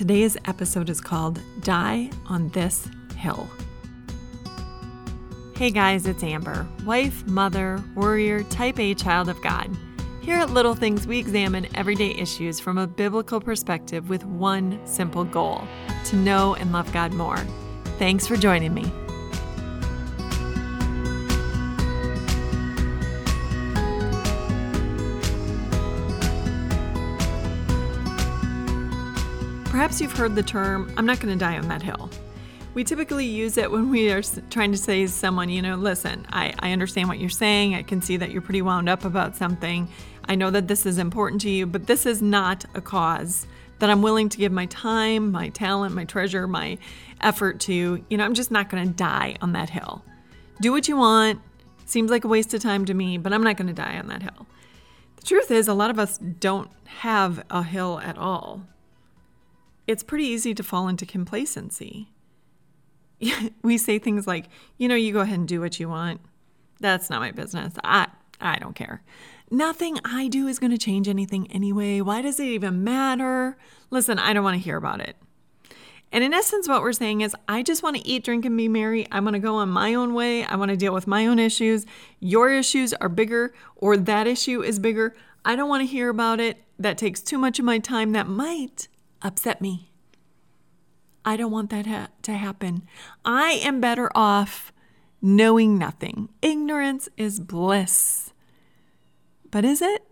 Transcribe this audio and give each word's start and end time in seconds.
Today's 0.00 0.38
episode 0.46 0.88
is 0.88 0.98
called 0.98 1.38
Die 1.60 2.10
on 2.26 2.48
This 2.48 2.88
Hill. 3.16 3.46
Hey 5.54 5.70
guys, 5.70 6.06
it's 6.06 6.22
Amber, 6.22 6.66
wife, 6.86 7.26
mother, 7.26 7.84
warrior, 7.94 8.42
type 8.44 8.78
A 8.78 8.94
child 8.94 9.28
of 9.28 9.38
God. 9.42 9.68
Here 10.22 10.38
at 10.38 10.48
Little 10.48 10.74
Things, 10.74 11.06
we 11.06 11.18
examine 11.18 11.68
everyday 11.74 12.12
issues 12.12 12.58
from 12.58 12.78
a 12.78 12.86
biblical 12.86 13.42
perspective 13.42 14.08
with 14.08 14.24
one 14.24 14.80
simple 14.86 15.22
goal 15.22 15.60
to 16.06 16.16
know 16.16 16.54
and 16.54 16.72
love 16.72 16.90
God 16.94 17.12
more. 17.12 17.36
Thanks 17.98 18.26
for 18.26 18.38
joining 18.38 18.72
me. 18.72 18.90
Perhaps 29.90 30.02
you've 30.02 30.16
heard 30.16 30.36
the 30.36 30.42
term, 30.44 30.94
I'm 30.96 31.04
not 31.04 31.18
going 31.18 31.36
to 31.36 31.44
die 31.44 31.58
on 31.58 31.66
that 31.66 31.82
hill. 31.82 32.08
We 32.74 32.84
typically 32.84 33.26
use 33.26 33.58
it 33.58 33.68
when 33.68 33.90
we 33.90 34.12
are 34.12 34.22
trying 34.48 34.70
to 34.70 34.78
say 34.78 35.02
to 35.02 35.08
someone, 35.08 35.48
you 35.48 35.60
know, 35.62 35.74
listen, 35.74 36.28
I, 36.30 36.54
I 36.60 36.70
understand 36.70 37.08
what 37.08 37.18
you're 37.18 37.28
saying. 37.28 37.74
I 37.74 37.82
can 37.82 38.00
see 38.00 38.16
that 38.18 38.30
you're 38.30 38.40
pretty 38.40 38.62
wound 38.62 38.88
up 38.88 39.04
about 39.04 39.34
something. 39.34 39.88
I 40.26 40.36
know 40.36 40.48
that 40.52 40.68
this 40.68 40.86
is 40.86 40.98
important 40.98 41.40
to 41.40 41.50
you, 41.50 41.66
but 41.66 41.88
this 41.88 42.06
is 42.06 42.22
not 42.22 42.64
a 42.76 42.80
cause 42.80 43.48
that 43.80 43.90
I'm 43.90 44.00
willing 44.00 44.28
to 44.28 44.38
give 44.38 44.52
my 44.52 44.66
time, 44.66 45.32
my 45.32 45.48
talent, 45.48 45.92
my 45.92 46.04
treasure, 46.04 46.46
my 46.46 46.78
effort 47.20 47.58
to. 47.62 48.00
You 48.08 48.16
know, 48.16 48.24
I'm 48.24 48.34
just 48.34 48.52
not 48.52 48.70
going 48.70 48.86
to 48.86 48.94
die 48.94 49.38
on 49.42 49.54
that 49.54 49.70
hill. 49.70 50.04
Do 50.60 50.70
what 50.70 50.86
you 50.86 50.98
want. 50.98 51.40
Seems 51.86 52.12
like 52.12 52.22
a 52.22 52.28
waste 52.28 52.54
of 52.54 52.62
time 52.62 52.84
to 52.84 52.94
me, 52.94 53.18
but 53.18 53.32
I'm 53.32 53.42
not 53.42 53.56
going 53.56 53.66
to 53.66 53.72
die 53.74 53.98
on 53.98 54.06
that 54.06 54.22
hill. 54.22 54.46
The 55.16 55.22
truth 55.22 55.50
is, 55.50 55.66
a 55.66 55.74
lot 55.74 55.90
of 55.90 55.98
us 55.98 56.16
don't 56.16 56.70
have 56.84 57.44
a 57.50 57.64
hill 57.64 57.98
at 58.04 58.16
all 58.16 58.62
it's 59.90 60.04
pretty 60.04 60.24
easy 60.24 60.54
to 60.54 60.62
fall 60.62 60.86
into 60.86 61.04
complacency. 61.04 62.12
we 63.62 63.76
say 63.76 63.98
things 63.98 64.26
like, 64.26 64.46
you 64.78 64.86
know, 64.86 64.94
you 64.94 65.12
go 65.12 65.20
ahead 65.20 65.38
and 65.38 65.48
do 65.48 65.60
what 65.60 65.80
you 65.80 65.88
want. 65.88 66.20
That's 66.78 67.10
not 67.10 67.20
my 67.20 67.32
business. 67.32 67.74
I 67.82 68.06
I 68.40 68.58
don't 68.58 68.74
care. 68.74 69.02
Nothing 69.50 69.98
I 70.04 70.28
do 70.28 70.46
is 70.46 70.58
going 70.58 70.70
to 70.70 70.78
change 70.78 71.08
anything 71.08 71.50
anyway. 71.50 72.00
Why 72.00 72.22
does 72.22 72.38
it 72.38 72.44
even 72.46 72.84
matter? 72.84 73.58
Listen, 73.90 74.18
I 74.18 74.32
don't 74.32 74.44
want 74.44 74.54
to 74.54 74.62
hear 74.62 74.76
about 74.76 75.00
it. 75.00 75.16
And 76.12 76.24
in 76.24 76.32
essence, 76.32 76.68
what 76.68 76.82
we're 76.82 76.92
saying 76.92 77.20
is, 77.20 77.36
I 77.48 77.62
just 77.62 77.82
want 77.82 77.96
to 77.96 78.06
eat, 78.06 78.24
drink, 78.24 78.44
and 78.44 78.56
be 78.56 78.68
merry. 78.68 79.06
I 79.12 79.20
want 79.20 79.34
to 79.34 79.40
go 79.40 79.56
on 79.56 79.68
my 79.68 79.94
own 79.94 80.14
way. 80.14 80.44
I 80.44 80.56
want 80.56 80.70
to 80.70 80.76
deal 80.76 80.94
with 80.94 81.06
my 81.06 81.26
own 81.26 81.38
issues. 81.38 81.84
Your 82.20 82.50
issues 82.50 82.94
are 82.94 83.08
bigger, 83.08 83.52
or 83.76 83.96
that 83.96 84.26
issue 84.26 84.62
is 84.62 84.78
bigger. 84.78 85.14
I 85.44 85.56
don't 85.56 85.68
want 85.68 85.82
to 85.82 85.86
hear 85.86 86.08
about 86.08 86.40
it. 86.40 86.58
That 86.78 86.96
takes 86.96 87.20
too 87.20 87.38
much 87.38 87.58
of 87.58 87.64
my 87.64 87.78
time. 87.78 88.12
That 88.12 88.28
might 88.28 88.88
upset 89.22 89.60
me. 89.60 89.89
I 91.24 91.36
don't 91.36 91.50
want 91.50 91.70
that 91.70 91.86
ha- 91.86 92.08
to 92.22 92.32
happen. 92.32 92.82
I 93.24 93.52
am 93.52 93.80
better 93.80 94.10
off 94.14 94.72
knowing 95.20 95.78
nothing. 95.78 96.28
Ignorance 96.40 97.08
is 97.16 97.40
bliss. 97.40 98.32
But 99.50 99.64
is 99.64 99.82
it? 99.82 100.04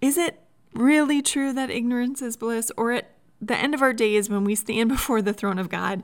Is 0.00 0.16
it 0.16 0.42
really 0.74 1.22
true 1.22 1.52
that 1.52 1.70
ignorance 1.70 2.22
is 2.22 2.36
bliss? 2.36 2.70
Or 2.76 2.92
at 2.92 3.10
the 3.40 3.56
end 3.56 3.74
of 3.74 3.82
our 3.82 3.92
days, 3.92 4.30
when 4.30 4.44
we 4.44 4.54
stand 4.54 4.88
before 4.96 5.20
the 5.20 5.32
throne 5.32 5.58
of 5.58 5.68
God, 5.68 6.02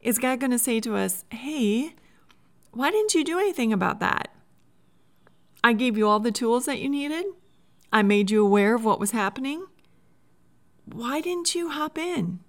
is 0.00 0.18
God 0.18 0.40
going 0.40 0.50
to 0.50 0.58
say 0.58 0.80
to 0.80 0.96
us, 0.96 1.24
Hey, 1.30 1.94
why 2.72 2.90
didn't 2.90 3.14
you 3.14 3.24
do 3.24 3.38
anything 3.38 3.72
about 3.72 4.00
that? 4.00 4.28
I 5.64 5.72
gave 5.72 5.96
you 5.96 6.06
all 6.06 6.20
the 6.20 6.30
tools 6.30 6.66
that 6.66 6.78
you 6.78 6.88
needed. 6.88 7.24
I 7.92 8.02
made 8.02 8.30
you 8.30 8.44
aware 8.44 8.74
of 8.74 8.84
what 8.84 9.00
was 9.00 9.12
happening 9.12 9.66
why 10.92 11.20
didn't 11.20 11.54
you 11.54 11.70
hop 11.70 11.98
in? 11.98 12.40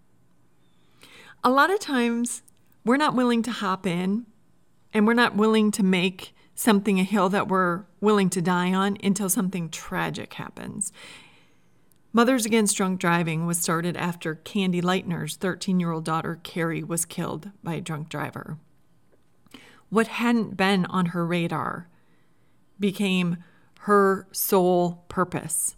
A 1.42 1.50
lot 1.50 1.72
of 1.72 1.80
times 1.80 2.44
we're 2.84 2.98
not 2.98 3.16
willing 3.16 3.42
to 3.44 3.52
hop 3.52 3.88
in 3.88 4.26
and 4.94 5.08
we're 5.08 5.14
not 5.14 5.38
willing 5.38 5.72
to 5.72 5.84
make 5.84 6.36
something 6.54 7.00
a 7.00 7.04
hill 7.04 7.30
that 7.30 7.48
we're 7.48 7.86
willing 8.02 8.30
to 8.32 8.42
die 8.42 8.74
on 8.74 8.98
until 9.02 9.30
something 9.30 9.70
tragic 9.70 10.34
happens. 10.34 10.92
Mothers 12.12 12.46
Against 12.46 12.76
Drunk 12.76 13.00
Driving 13.00 13.46
was 13.46 13.58
started 13.58 13.96
after 13.96 14.36
Candy 14.36 14.82
Lightner's 14.82 15.38
13 15.38 15.80
year 15.80 15.92
old 15.92 16.04
daughter, 16.04 16.42
Cari, 16.44 16.84
was 16.84 17.06
killed 17.06 17.52
by 17.64 17.76
a 17.76 17.82
drunk 17.82 18.10
driver. 18.10 18.58
What 19.90 20.08
hadn't 20.08 20.58
been 20.58 20.86
on 20.88 21.08
her 21.08 21.26
radar 21.26 21.88
became 22.80 23.38
her 23.82 24.28
sole 24.32 25.06
purpose 25.08 25.78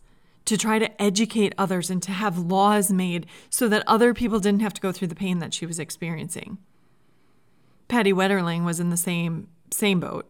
to 0.51 0.57
try 0.57 0.77
to 0.77 1.01
educate 1.01 1.55
others 1.57 1.89
and 1.89 2.03
to 2.03 2.11
have 2.11 2.37
laws 2.37 2.91
made 2.91 3.25
so 3.49 3.69
that 3.69 3.87
other 3.87 4.13
people 4.13 4.41
didn't 4.41 4.61
have 4.61 4.73
to 4.73 4.81
go 4.81 4.91
through 4.91 5.07
the 5.07 5.15
pain 5.15 5.39
that 5.39 5.53
she 5.53 5.65
was 5.65 5.79
experiencing. 5.79 6.57
Patty 7.87 8.11
Wetterling 8.11 8.65
was 8.65 8.77
in 8.77 8.89
the 8.89 8.97
same 8.97 9.47
same 9.71 10.01
boat. 10.01 10.29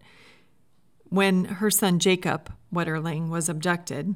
When 1.06 1.46
her 1.46 1.72
son 1.72 1.98
Jacob 1.98 2.54
Wetterling 2.72 3.30
was 3.30 3.50
abducted, 3.50 4.16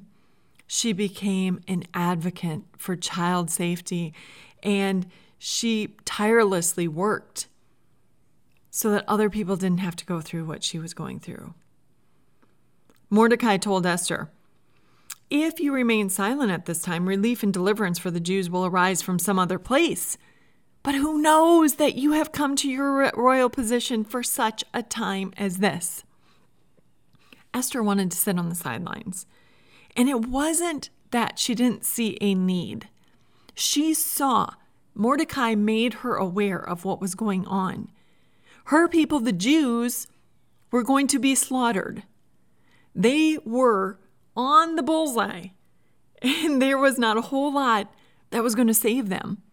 she 0.67 0.93
became 0.93 1.59
an 1.67 1.85
advocate 1.95 2.61
for 2.77 2.95
child 2.95 3.49
safety 3.49 4.13
and 4.61 5.07
she 5.39 5.95
tirelessly 6.05 6.87
worked 6.87 7.47
so 8.69 8.91
that 8.91 9.05
other 9.07 9.31
people 9.31 9.55
didn't 9.55 9.79
have 9.79 9.95
to 9.95 10.05
go 10.05 10.21
through 10.21 10.45
what 10.45 10.63
she 10.63 10.77
was 10.77 10.93
going 10.93 11.19
through. 11.19 11.55
Mordecai 13.09 13.57
told 13.57 13.87
Esther, 13.87 14.29
if 15.29 15.59
you 15.59 15.73
remain 15.73 16.09
silent 16.09 16.51
at 16.51 16.65
this 16.65 16.81
time, 16.81 17.07
relief 17.07 17.43
and 17.43 17.53
deliverance 17.53 17.99
for 17.99 18.11
the 18.11 18.19
Jews 18.19 18.49
will 18.49 18.65
arise 18.65 19.01
from 19.01 19.19
some 19.19 19.39
other 19.39 19.59
place. 19.59 20.17
But 20.83 20.95
who 20.95 21.19
knows 21.19 21.75
that 21.75 21.95
you 21.95 22.11
have 22.11 22.31
come 22.31 22.55
to 22.57 22.69
your 22.69 23.11
royal 23.15 23.49
position 23.49 24.03
for 24.03 24.21
such 24.21 24.63
a 24.73 24.83
time 24.83 25.33
as 25.35 25.57
this? 25.57 26.03
Esther 27.53 27.81
wanted 27.81 28.11
to 28.11 28.17
sit 28.17 28.37
on 28.37 28.49
the 28.49 28.55
sidelines. 28.55 29.25
And 29.95 30.09
it 30.09 30.25
wasn't 30.25 30.89
that 31.11 31.39
she 31.39 31.55
didn't 31.55 31.85
see 31.85 32.17
a 32.21 32.35
need. 32.35 32.89
She 33.55 33.93
saw 33.93 34.51
Mordecai 34.93 35.55
made 35.55 35.95
her 35.95 36.15
aware 36.15 36.59
of 36.59 36.85
what 36.85 37.01
was 37.01 37.15
going 37.15 37.45
on. 37.47 37.89
Her 38.65 38.87
people, 38.87 39.19
the 39.19 39.31
Jews, 39.31 40.07
were 40.71 40.83
going 40.83 41.07
to 41.07 41.19
be 41.19 41.35
slaughtered. 41.35 42.03
They 42.93 43.37
were 43.45 43.99
on 44.35 44.75
the 44.75 44.83
bullseye. 44.83 45.47
And 46.21 46.61
there 46.61 46.77
was 46.77 46.97
not 46.97 47.17
a 47.17 47.21
whole 47.21 47.53
lot 47.53 47.93
that 48.31 48.41
was 48.41 48.55
going 48.55 48.67
to 48.67 48.73
save 48.73 49.09
them. 49.09 49.43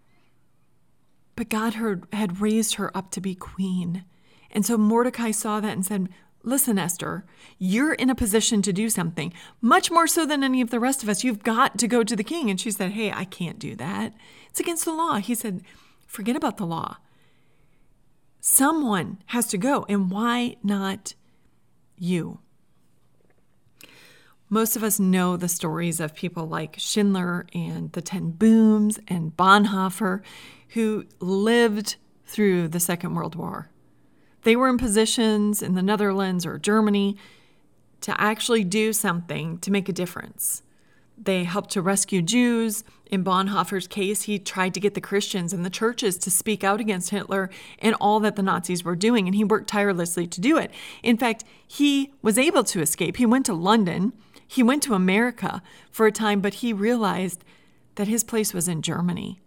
But 1.36 1.48
God 1.48 1.74
had 2.12 2.40
raised 2.40 2.76
her 2.76 2.96
up 2.96 3.10
to 3.10 3.20
be 3.20 3.34
queen. 3.34 4.04
And 4.50 4.64
so 4.64 4.78
Mordecai 4.78 5.30
saw 5.30 5.60
that 5.60 5.72
and 5.72 5.84
said, 5.84 6.08
Listen, 6.44 6.76
Esther, 6.76 7.24
you're 7.58 7.92
in 7.94 8.10
a 8.10 8.16
position 8.16 8.62
to 8.62 8.72
do 8.72 8.90
something, 8.90 9.32
much 9.60 9.92
more 9.92 10.08
so 10.08 10.26
than 10.26 10.42
any 10.42 10.60
of 10.60 10.70
the 10.70 10.80
rest 10.80 11.02
of 11.02 11.08
us. 11.08 11.22
You've 11.22 11.44
got 11.44 11.78
to 11.78 11.86
go 11.86 12.02
to 12.02 12.16
the 12.16 12.24
king. 12.24 12.50
And 12.50 12.60
she 12.60 12.72
said, 12.72 12.92
Hey, 12.92 13.12
I 13.12 13.24
can't 13.24 13.58
do 13.58 13.76
that. 13.76 14.12
It's 14.50 14.60
against 14.60 14.84
the 14.84 14.92
law. 14.92 15.16
He 15.16 15.34
said, 15.34 15.62
Forget 16.06 16.36
about 16.36 16.56
the 16.56 16.66
law. 16.66 16.96
Someone 18.40 19.22
has 19.26 19.46
to 19.48 19.58
go. 19.58 19.86
And 19.88 20.10
why 20.10 20.56
not 20.64 21.14
you? 21.96 22.40
Most 24.52 24.76
of 24.76 24.84
us 24.84 25.00
know 25.00 25.38
the 25.38 25.48
stories 25.48 25.98
of 25.98 26.14
people 26.14 26.46
like 26.46 26.74
Schindler 26.76 27.46
and 27.54 27.90
the 27.92 28.02
Ten 28.02 28.32
Booms 28.32 28.98
and 29.08 29.34
Bonhoeffer 29.34 30.20
who 30.74 31.06
lived 31.20 31.96
through 32.26 32.68
the 32.68 32.78
Second 32.78 33.14
World 33.14 33.34
War. 33.34 33.70
They 34.42 34.54
were 34.54 34.68
in 34.68 34.76
positions 34.76 35.62
in 35.62 35.74
the 35.74 35.80
Netherlands 35.80 36.44
or 36.44 36.58
Germany 36.58 37.16
to 38.02 38.20
actually 38.20 38.62
do 38.62 38.92
something 38.92 39.56
to 39.60 39.70
make 39.70 39.88
a 39.88 39.92
difference. 39.92 40.62
They 41.16 41.44
helped 41.44 41.70
to 41.70 41.80
rescue 41.80 42.20
Jews. 42.20 42.84
In 43.06 43.24
Bonhoeffer's 43.24 43.86
case, 43.86 44.22
he 44.22 44.38
tried 44.38 44.74
to 44.74 44.80
get 44.80 44.92
the 44.92 45.00
Christians 45.00 45.54
and 45.54 45.64
the 45.64 45.70
churches 45.70 46.18
to 46.18 46.30
speak 46.30 46.62
out 46.62 46.78
against 46.78 47.08
Hitler 47.08 47.48
and 47.78 47.94
all 48.02 48.20
that 48.20 48.36
the 48.36 48.42
Nazis 48.42 48.84
were 48.84 48.96
doing, 48.96 49.26
and 49.26 49.34
he 49.34 49.44
worked 49.44 49.68
tirelessly 49.68 50.26
to 50.26 50.42
do 50.42 50.58
it. 50.58 50.70
In 51.02 51.16
fact, 51.16 51.42
he 51.66 52.12
was 52.20 52.36
able 52.36 52.64
to 52.64 52.82
escape. 52.82 53.16
He 53.16 53.24
went 53.24 53.46
to 53.46 53.54
London 53.54 54.12
he 54.52 54.62
went 54.62 54.82
to 54.82 54.92
America 54.92 55.62
for 55.90 56.04
a 56.04 56.12
time, 56.12 56.42
but 56.42 56.54
he 56.54 56.74
realized 56.74 57.42
that 57.94 58.06
his 58.06 58.22
place 58.22 58.52
was 58.52 58.68
in 58.68 58.82
Germany. 58.82 59.40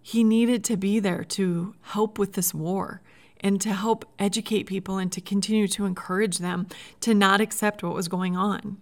He 0.00 0.24
needed 0.24 0.64
to 0.64 0.78
be 0.78 0.98
there 0.98 1.24
to 1.24 1.74
help 1.82 2.18
with 2.18 2.32
this 2.32 2.54
war 2.54 3.02
and 3.40 3.60
to 3.60 3.74
help 3.74 4.06
educate 4.18 4.64
people 4.64 4.96
and 4.96 5.12
to 5.12 5.20
continue 5.20 5.68
to 5.68 5.84
encourage 5.84 6.38
them 6.38 6.68
to 7.00 7.12
not 7.12 7.42
accept 7.42 7.82
what 7.82 7.92
was 7.92 8.08
going 8.08 8.34
on. 8.34 8.78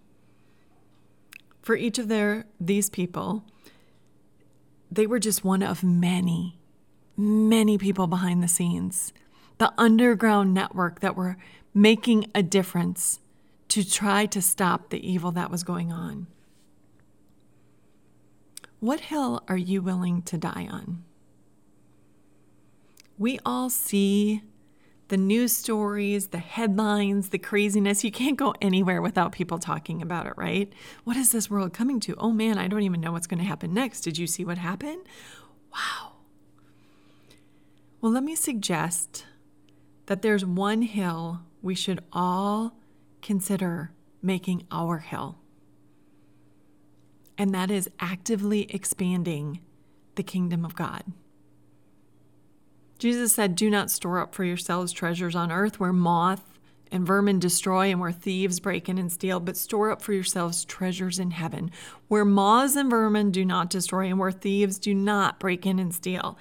For 1.61 1.75
each 1.75 1.99
of 1.99 2.07
their 2.07 2.47
these 2.61 2.89
people, 2.89 3.45
they 4.93 5.09
were 5.09 5.19
just 5.19 5.45
one 5.45 5.65
of 5.65 5.83
many, 5.83 6.61
many 7.17 7.79
people 7.79 8.07
behind 8.07 8.45
the 8.45 8.49
scenes. 8.49 9.13
The 9.59 9.73
underground 9.77 10.55
network 10.55 11.01
that 11.01 11.17
were 11.17 11.37
making 11.75 12.31
a 12.33 12.45
difference 12.45 13.19
to 13.73 13.89
try 13.89 14.27
to 14.27 14.43
stop 14.43 14.91
the 14.91 15.11
evil 15.11 15.33
that 15.33 15.51
was 15.51 15.65
going 15.65 15.91
on. 15.91 16.27
What 18.81 19.01
hill 19.01 19.43
are 19.49 19.57
you 19.57 19.81
willing 19.81 20.21
to 20.25 20.37
die 20.37 20.69
on? 20.71 21.05
We 23.17 23.39
all 23.47 23.71
see 23.71 24.43
the 25.09 25.17
news 25.17 25.57
stories, 25.57 26.29
the 26.29 26.39
headlines, 26.39 27.31
the 27.31 27.39
craziness. 27.39 28.05
You 28.05 28.11
can't 28.11 28.37
go 28.37 28.53
anywhere 28.61 29.01
without 29.01 29.33
people 29.33 29.59
talking 29.59 30.03
about 30.03 30.27
it, 30.27 30.35
right? 30.37 30.71
What 31.05 31.17
is 31.17 31.33
this 31.33 31.49
world 31.49 31.73
coming 31.73 31.99
to? 32.01 32.15
Oh 32.17 32.31
man, 32.31 32.59
I 32.59 32.69
don't 32.69 32.83
even 32.83 33.01
know 33.01 33.13
what's 33.13 33.27
going 33.27 33.41
to 33.41 33.47
happen 33.47 33.73
next. 33.73 34.03
Did 34.03 34.19
you 34.19 34.27
see 34.27 34.45
what 34.45 34.59
happened? 34.59 35.07
Wow. 35.73 36.13
Well, 38.03 38.13
let 38.13 38.23
me 38.23 38.35
suggest 38.35 39.25
that 40.07 40.21
there's 40.21 40.45
one 40.45 40.83
hill 40.83 41.41
we 41.63 41.75
should 41.75 42.01
all 42.13 42.77
consider 43.23 43.93
making 44.21 44.67
our 44.71 44.99
hill. 44.99 45.39
And 47.39 47.55
that 47.55 47.71
is 47.71 47.89
actively 47.99 48.73
expanding 48.73 49.61
the 50.15 50.23
kingdom 50.23 50.65
of 50.65 50.77
God. 50.77 51.05
Jesus 52.99 53.33
said, 53.33 53.57
Do 53.57 53.71
not 53.71 53.91
store 53.91 54.21
up 54.21 54.35
for 54.35 54.45
yourselves 54.45 54.93
treasures 54.93 55.35
on 55.35 55.51
earth 55.51 55.81
where 55.81 55.93
moth 55.93 56.53
and 56.93 57.07
vermin 57.07 57.41
destroy 57.41 57.91
and 57.91 57.99
where 57.99 58.13
thieves 58.13 58.61
break 58.61 58.89
in 58.89 58.99
and 58.99 59.11
steal, 59.11 59.41
but 59.41 59.57
store 59.57 59.91
up 59.91 60.03
for 60.03 60.13
yourselves 60.13 60.65
treasures 60.65 61.19
in 61.19 61.31
heaven 61.33 61.71
where 62.09 62.25
moths 62.25 62.77
and 62.77 62.91
vermin 62.91 63.31
do 63.31 63.45
not 63.45 63.71
destroy 63.71 64.07
and 64.07 64.19
where 64.19 64.31
thieves 64.31 64.79
do 64.79 64.95
not 64.95 65.41
break 65.41 65.67
in 65.67 65.79
and 65.79 65.95
steal. 65.95 66.39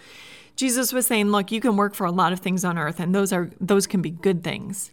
Jesus 0.55 0.93
was 0.93 1.07
saying, 1.07 1.31
Look, 1.31 1.51
you 1.51 1.61
can 1.61 1.77
work 1.77 1.95
for 1.95 2.05
a 2.05 2.11
lot 2.11 2.33
of 2.33 2.41
things 2.41 2.63
on 2.63 2.77
earth, 2.77 2.99
and 2.99 3.15
those 3.15 3.33
are 3.33 3.49
those 3.59 3.87
can 3.87 4.01
be 4.01 4.11
good 4.11 4.43
things. 4.43 4.91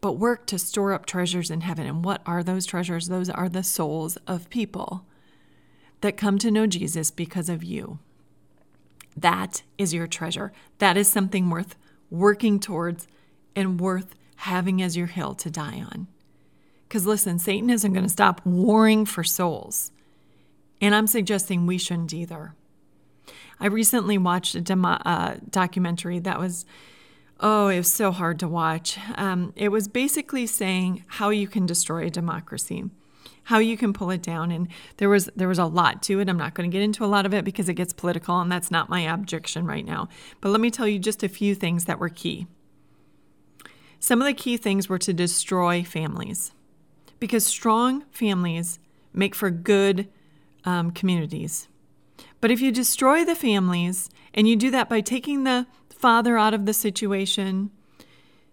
But 0.00 0.12
work 0.12 0.46
to 0.46 0.58
store 0.58 0.92
up 0.92 1.06
treasures 1.06 1.50
in 1.50 1.62
heaven. 1.62 1.86
And 1.86 2.04
what 2.04 2.22
are 2.24 2.42
those 2.42 2.66
treasures? 2.66 3.08
Those 3.08 3.28
are 3.28 3.48
the 3.48 3.64
souls 3.64 4.16
of 4.26 4.50
people 4.50 5.04
that 6.00 6.16
come 6.16 6.38
to 6.38 6.50
know 6.50 6.66
Jesus 6.66 7.10
because 7.10 7.48
of 7.48 7.64
you. 7.64 7.98
That 9.16 9.62
is 9.76 9.92
your 9.92 10.06
treasure. 10.06 10.52
That 10.78 10.96
is 10.96 11.08
something 11.08 11.50
worth 11.50 11.74
working 12.10 12.60
towards 12.60 13.08
and 13.56 13.80
worth 13.80 14.14
having 14.36 14.80
as 14.80 14.96
your 14.96 15.08
hill 15.08 15.34
to 15.34 15.50
die 15.50 15.84
on. 15.92 16.06
Because 16.86 17.04
listen, 17.04 17.38
Satan 17.38 17.68
isn't 17.68 17.92
going 17.92 18.04
to 18.04 18.10
stop 18.10 18.40
warring 18.46 19.04
for 19.04 19.24
souls. 19.24 19.90
And 20.80 20.94
I'm 20.94 21.08
suggesting 21.08 21.66
we 21.66 21.76
shouldn't 21.76 22.14
either. 22.14 22.54
I 23.60 23.66
recently 23.66 24.16
watched 24.16 24.54
a 24.54 24.60
demo- 24.60 25.00
uh, 25.04 25.36
documentary 25.50 26.20
that 26.20 26.38
was, 26.38 26.64
oh, 27.40 27.68
it 27.68 27.78
was 27.78 27.92
so 27.92 28.10
hard 28.10 28.38
to 28.40 28.48
watch. 28.48 28.98
Um, 29.16 29.52
it 29.56 29.68
was 29.68 29.88
basically 29.88 30.46
saying 30.46 31.04
how 31.06 31.30
you 31.30 31.46
can 31.46 31.66
destroy 31.66 32.06
a 32.06 32.10
democracy 32.10 32.84
how 33.48 33.58
you 33.58 33.78
can 33.78 33.94
pull 33.94 34.10
it 34.10 34.22
down. 34.22 34.50
And 34.50 34.68
there 34.98 35.08
was 35.08 35.30
there 35.34 35.48
was 35.48 35.58
a 35.58 35.64
lot 35.64 36.02
to 36.02 36.20
it. 36.20 36.28
I'm 36.28 36.36
not 36.36 36.52
going 36.52 36.70
to 36.70 36.74
get 36.74 36.82
into 36.82 37.02
a 37.02 37.06
lot 37.06 37.24
of 37.24 37.32
it 37.32 37.46
because 37.46 37.66
it 37.66 37.74
gets 37.74 37.94
political 37.94 38.38
and 38.40 38.52
that's 38.52 38.70
not 38.70 38.90
my 38.90 39.00
objection 39.00 39.64
right 39.64 39.86
now. 39.86 40.08
But 40.42 40.50
let 40.50 40.60
me 40.60 40.70
tell 40.70 40.86
you 40.86 40.98
just 40.98 41.22
a 41.22 41.30
few 41.30 41.54
things 41.54 41.86
that 41.86 41.98
were 41.98 42.10
key. 42.10 42.46
Some 43.98 44.20
of 44.20 44.26
the 44.26 44.34
key 44.34 44.58
things 44.58 44.90
were 44.90 44.98
to 44.98 45.14
destroy 45.14 45.82
families 45.82 46.52
because 47.18 47.46
strong 47.46 48.04
families 48.10 48.78
make 49.14 49.34
for 49.34 49.50
good 49.50 50.08
um, 50.66 50.90
communities. 50.90 51.68
But 52.42 52.50
if 52.50 52.60
you 52.60 52.70
destroy 52.70 53.24
the 53.24 53.34
families 53.34 54.10
and 54.34 54.46
you 54.46 54.56
do 54.56 54.70
that 54.72 54.90
by 54.90 55.00
taking 55.00 55.44
the 55.44 55.66
father 55.98 56.38
out 56.38 56.54
of 56.54 56.66
the 56.66 56.74
situation 56.74 57.70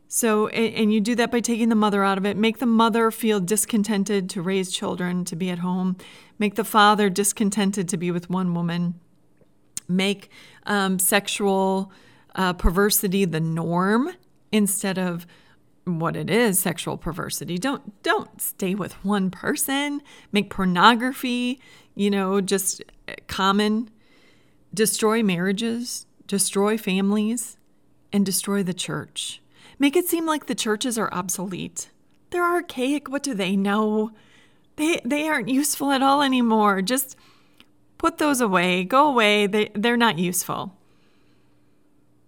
so, 0.08 0.48
and 0.48 0.94
you 0.94 1.02
do 1.02 1.16
that 1.16 1.32
by 1.32 1.40
taking 1.40 1.70
the 1.70 1.76
mother 1.76 2.04
out 2.04 2.18
of 2.18 2.26
it. 2.26 2.38
Make 2.38 2.60
the 2.60 2.66
mother 2.66 3.12
feel 3.12 3.40
discontented 3.40 4.30
to 4.32 4.42
raise 4.42 4.72
children, 4.72 5.26
to 5.26 5.36
be 5.36 5.50
at 5.50 5.60
home. 5.60 5.98
Make 6.38 6.56
the 6.56 6.64
father 6.64 7.10
discontented 7.10 7.90
to 7.90 7.98
be 7.98 8.12
with 8.12 8.30
one 8.30 8.54
woman. 8.54 9.00
Make 9.88 10.30
um, 10.66 11.00
sexual 11.00 11.92
uh, 12.36 12.54
perversity 12.54 13.26
the 13.26 13.40
norm 13.40 14.12
instead 14.52 14.98
of 14.98 15.26
what 15.86 16.16
it 16.16 16.32
is 16.32 16.58
sexual 16.58 16.98
perversity 16.98 17.60
don't 17.60 18.02
don't 18.02 18.42
stay 18.42 18.74
with 18.74 18.94
one 19.06 19.30
person 19.30 20.02
make 20.32 20.50
pornography 20.50 21.60
you 21.94 22.10
know 22.10 22.42
just 22.42 22.82
uh, 23.08 23.14
common 23.28 23.88
destroy 24.74 25.22
marriages 25.22 26.08
destroy 26.27 26.77
families 26.77 27.57
and 28.12 28.25
destroy 28.25 28.63
the 28.63 28.74
church 28.74 29.42
make 29.80 29.95
it 29.95 30.07
seem 30.07 30.25
like 30.25 30.45
the 30.45 30.56
churches 30.56 30.98
are 30.98 31.13
obsolete. 31.13 31.89
They're 32.30 32.44
archaic. 32.44 33.10
What 33.10 33.24
do 33.24 33.33
they 33.33 33.56
know? 33.56 34.12
They, 34.75 35.00
they 35.06 35.27
aren't 35.27 35.50
useful 35.50 35.92
at 35.92 36.01
all 36.01 36.22
anymore. 36.22 36.81
Just 36.81 37.16
put 37.98 38.18
those 38.18 38.42
away. 38.42 38.83
Go 38.83 39.07
away. 39.07 39.48
They, 39.48 39.72
they're 39.74 39.98
not 39.98 40.19
useful. 40.19 40.75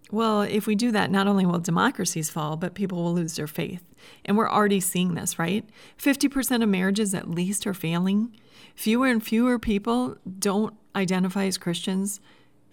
Well, 0.10 0.44
if 0.44 0.68
we 0.68 0.76
do 0.76 0.92
that, 0.92 1.12
not 1.12 1.28
only 1.28 1.46
will 1.46 1.60
democracies 1.60 2.30
fall, 2.30 2.56
but 2.56 2.74
people 2.74 3.04
will 3.04 3.14
lose 3.14 3.36
their 3.36 3.48
faith. 3.48 3.84
And 4.24 4.38
we're 4.38 4.50
already 4.50 4.80
seeing 4.80 5.16
this, 5.16 5.38
right? 5.38 5.68
50% 5.98 6.64
of 6.64 6.70
marriages 6.70 7.14
at 7.14 7.30
least 7.30 7.68
are 7.68 7.74
failing. 7.74 8.34
Fewer 8.74 9.08
and 9.08 9.22
fewer 9.22 9.60
people 9.60 10.16
don't 10.40 10.74
identify 10.96 11.46
as 11.46 11.58
Christians. 11.58 12.22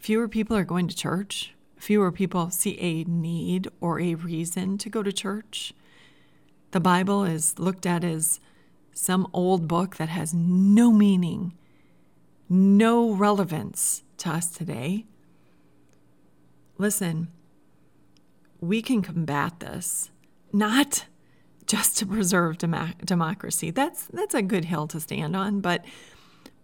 Fewer 0.04 0.28
people 0.28 0.54
are 0.54 0.64
going 0.64 0.86
to 0.86 0.94
church 0.94 1.54
fewer 1.78 2.12
people 2.12 2.50
see 2.50 2.78
a 2.78 3.04
need 3.04 3.68
or 3.80 3.98
a 3.98 4.16
reason 4.16 4.76
to 4.76 4.90
go 4.90 5.02
to 5.02 5.10
church. 5.10 5.72
The 6.72 6.80
Bible 6.80 7.24
is 7.24 7.58
looked 7.58 7.86
at 7.86 8.04
as 8.04 8.38
some 8.92 9.26
old 9.32 9.66
book 9.66 9.96
that 9.96 10.10
has 10.10 10.34
no 10.34 10.92
meaning, 10.92 11.54
no 12.50 13.14
relevance 13.14 14.02
to 14.18 14.28
us 14.28 14.48
today. 14.48 15.06
Listen, 16.76 17.28
we 18.60 18.82
can 18.82 19.00
combat 19.00 19.60
this, 19.60 20.10
not 20.52 21.06
just 21.66 21.96
to 21.96 22.04
preserve 22.06 22.58
dem- 22.58 22.92
democracy. 23.06 23.70
That's 23.70 24.04
that's 24.12 24.34
a 24.34 24.42
good 24.42 24.66
hill 24.66 24.86
to 24.88 25.00
stand 25.00 25.34
on, 25.34 25.60
but 25.60 25.82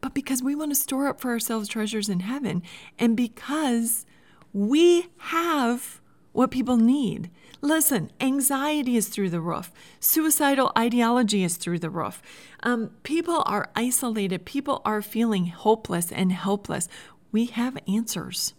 but 0.01 0.15
because 0.15 0.43
we 0.43 0.55
want 0.55 0.71
to 0.71 0.75
store 0.75 1.09
up 1.09 1.21
for 1.21 1.31
ourselves 1.31 1.69
treasures 1.69 2.09
in 2.09 2.21
heaven 2.21 2.63
and 2.99 3.17
because 3.17 4.07
we 4.53 5.07
have 5.19 6.01
what 6.33 6.51
people 6.51 6.77
need. 6.77 7.31
Listen, 7.61 8.11
anxiety 8.21 8.97
is 8.97 9.09
through 9.09 9.31
the 9.31 9.41
roof. 9.41 9.73
Suicidal 9.99 10.73
ideology 10.79 11.45
is 11.45 11.57
through 11.57 11.79
the 11.79 11.91
roof. 11.91 12.23
Um, 12.63 12.91
people 13.03 13.43
are 13.47 13.71
isolated. 13.77 14.47
People 14.47 14.81
are 14.85 15.03
feeling 15.03 15.47
hopeless 15.47 16.11
and 16.11 16.33
helpless. 16.33 16.89
We 17.33 17.47
have 17.47 17.77
answers. 17.87 18.55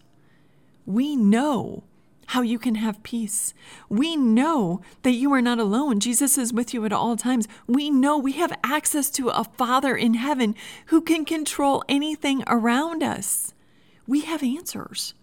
We 0.86 1.16
know 1.16 1.84
how 2.26 2.42
you 2.42 2.58
can 2.58 2.76
have 2.76 3.02
peace. 3.02 3.52
We 3.88 4.16
know 4.16 4.80
that 5.02 5.12
you 5.12 5.32
are 5.32 5.42
not 5.42 5.58
alone. 5.58 6.00
Jesus 6.00 6.38
is 6.38 6.52
with 6.52 6.72
you 6.72 6.84
at 6.84 6.92
all 6.92 7.16
times. 7.16 7.48
We 7.66 7.90
know 7.90 8.16
we 8.16 8.32
have 8.32 8.58
access 8.64 9.10
to 9.10 9.28
a 9.28 9.44
Father 9.44 9.96
in 9.96 10.14
heaven 10.14 10.54
who 10.86 11.00
can 11.00 11.24
control 11.24 11.84
anything 11.88 12.42
around 12.46 13.02
us. 13.02 13.52
We 14.06 14.22
have 14.22 14.42
answers. 14.42 15.14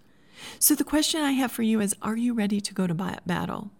So, 0.57 0.75
the 0.75 0.83
question 0.83 1.21
I 1.21 1.31
have 1.31 1.51
for 1.51 1.63
you 1.63 1.81
is 1.81 1.95
Are 2.01 2.15
you 2.15 2.33
ready 2.33 2.61
to 2.61 2.73
go 2.73 2.87
to 2.87 2.93
battle? 2.93 3.71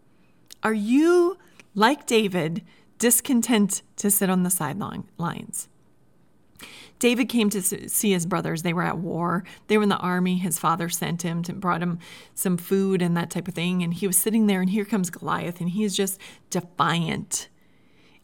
Are 0.62 0.74
you, 0.74 1.38
like 1.74 2.06
David, 2.06 2.64
discontent 2.98 3.82
to 3.98 4.12
sit 4.12 4.30
on 4.30 4.44
the 4.44 4.50
sidelines? 4.50 5.70
David 7.00 7.30
came 7.30 7.50
to 7.52 7.62
see 7.62 8.12
his 8.12 8.26
brothers. 8.26 8.62
They 8.62 8.74
were 8.74 8.84
at 8.84 8.98
war. 8.98 9.46
They 9.68 9.78
were 9.78 9.84
in 9.84 9.90
the 9.90 9.98
army. 9.98 10.38
His 10.38 10.60
father 10.60 10.90
sent 10.90 11.22
him 11.22 11.42
to 11.44 11.54
brought 11.54 11.82
him 11.82 12.00
some 12.36 12.58
food 12.58 13.02
and 13.02 13.16
that 13.16 13.30
type 13.30 13.48
of 13.48 13.54
thing. 13.54 13.82
And 13.82 13.94
he 13.94 14.06
was 14.06 14.18
sitting 14.18 14.48
there, 14.48 14.60
and 14.60 14.70
here 14.70 14.86
comes 14.86 15.10
Goliath, 15.10 15.62
and 15.62 15.70
he 15.70 15.86
is 15.86 15.96
just 15.96 16.20
defiant. 16.50 17.48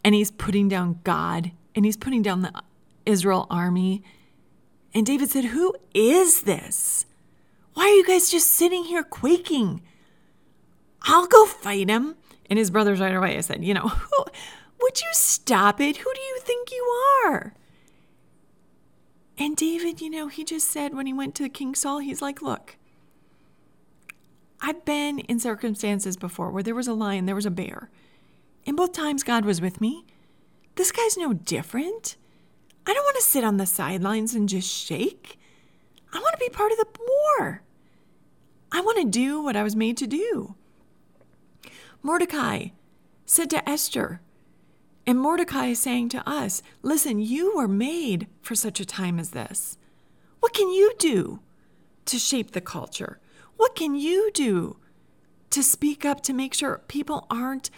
And 0.04 0.14
he's 0.14 0.30
putting 0.30 0.68
down 0.68 1.00
God, 1.06 1.52
and 1.74 1.86
he's 1.86 1.98
putting 1.98 2.22
down 2.22 2.42
the 2.42 2.52
Israel 3.06 3.48
army. 3.50 4.04
And 4.94 5.06
David 5.06 5.30
said, 5.30 5.46
Who 5.46 5.74
is 5.94 6.42
this? 6.42 7.06
Why 7.74 7.84
are 7.84 7.96
you 7.96 8.06
guys 8.06 8.30
just 8.30 8.52
sitting 8.52 8.84
here 8.84 9.04
quaking? 9.04 9.82
I'll 11.04 11.28
go 11.28 11.46
fight 11.46 11.90
him. 11.90 12.16
And 12.50 12.60
his 12.60 12.70
brothers 12.70 13.00
right 13.00 13.16
away 13.16 13.38
I 13.38 13.42
said, 13.42 13.64
You 13.64 13.74
know, 13.74 13.92
would 14.82 15.02
you 15.02 15.10
stop 15.14 15.80
it? 15.80 15.98
Who 15.98 16.14
do 16.14 16.22
you 16.22 16.40
think 16.42 16.72
you 16.72 16.84
are? 17.26 17.54
And 19.38 19.58
David, 19.58 20.02
you 20.02 20.10
know, 20.10 20.28
he 20.28 20.44
just 20.44 20.70
said 20.70 20.94
when 20.94 21.06
he 21.06 21.14
went 21.14 21.36
to 21.36 21.50
King 21.50 21.76
Saul, 21.76 22.00
he's 22.00 22.22
like, 22.22 22.42
Look, 22.42 22.78
I've 24.62 24.86
been 24.86 25.20
in 25.20 25.40
circumstances 25.40 26.18
before 26.18 26.52
where 26.52 26.64
there 26.64 26.76
was 26.76 26.88
a 26.88 26.94
lion, 26.94 27.26
there 27.26 27.36
was 27.36 27.46
a 27.46 27.52
bear. 27.52 27.90
And 28.66 28.78
both 28.78 28.94
times 28.94 29.24
God 29.24 29.46
was 29.46 29.62
with 29.62 29.82
me. 29.82 30.06
This 30.76 30.92
guy's 30.92 31.18
no 31.18 31.34
different. 31.34 32.16
I 32.88 32.94
don't 32.94 33.04
want 33.04 33.18
to 33.18 33.24
sit 33.24 33.44
on 33.44 33.58
the 33.58 33.66
sidelines 33.66 34.34
and 34.36 34.50
just 34.50 34.70
shake. 34.70 35.38
I 36.14 36.20
want 36.20 36.34
to 36.34 36.40
be 36.40 36.50
part 36.50 36.72
of 36.72 36.78
the 36.78 36.88
war. 37.00 37.62
I 38.72 38.82
want 38.82 38.98
to 39.00 39.06
do 39.06 39.42
what 39.42 39.56
I 39.56 39.64
was 39.64 39.76
made 39.76 39.98
to 39.98 40.08
do. 40.08 40.56
Mordecai 42.02 42.70
said 43.26 43.50
to 43.52 43.68
Esther, 43.68 44.22
And 45.08 45.20
Mordecai 45.20 45.68
is 45.68 45.80
saying 45.80 46.10
to 46.10 46.28
us, 46.28 46.64
listen, 46.82 47.20
you 47.20 47.56
were 47.56 47.68
made 47.68 48.28
for 48.42 48.56
such 48.56 48.80
a 48.80 48.86
time 48.86 49.20
as 49.20 49.32
this. 49.32 49.78
What 50.40 50.54
can 50.54 50.70
you 50.70 50.94
do 50.98 51.40
to 52.06 52.18
shape 52.18 52.52
the 52.52 52.62
culture? 52.62 53.20
What 53.58 53.76
can 53.76 53.96
you 53.96 54.32
do 54.34 54.78
to 55.52 55.64
speak 55.64 56.06
up 56.06 56.22
to 56.22 56.34
make 56.34 56.54
sure 56.54 56.82
people 56.88 57.28
aren't 57.30 57.70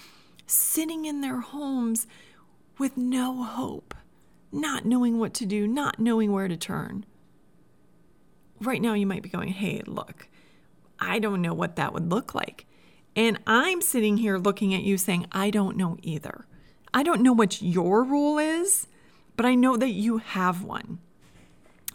sitting 0.45 1.05
in 1.05 1.21
their 1.21 1.41
homes 1.41 2.07
with 2.77 2.95
no 2.95 3.43
hope, 3.43 3.93
not 4.51 4.85
knowing 4.85 5.19
what 5.19 5.33
to 5.35 5.45
do, 5.45 5.67
not 5.67 5.99
knowing 5.99 6.31
where 6.31 6.47
to 6.47 6.57
turn? 6.57 7.05
Right 8.61 8.81
now, 8.81 8.93
you 8.93 9.05
might 9.05 9.21
be 9.21 9.29
going, 9.29 9.49
hey, 9.49 9.81
look, 9.85 10.29
I 10.99 11.19
don't 11.19 11.41
know 11.41 11.53
what 11.53 11.75
that 11.75 11.93
would 11.93 12.09
look 12.09 12.33
like. 12.33 12.65
And 13.15 13.39
I'm 13.45 13.81
sitting 13.81 14.17
here 14.17 14.37
looking 14.37 14.73
at 14.73 14.83
you 14.83 14.97
saying, 14.97 15.27
I 15.31 15.49
don't 15.49 15.77
know 15.77 15.97
either. 16.01 16.45
I 16.93 17.03
don't 17.03 17.21
know 17.21 17.33
what 17.33 17.61
your 17.61 18.03
role 18.03 18.37
is, 18.37 18.87
but 19.35 19.45
I 19.45 19.55
know 19.55 19.77
that 19.77 19.89
you 19.89 20.17
have 20.17 20.63
one. 20.63 20.99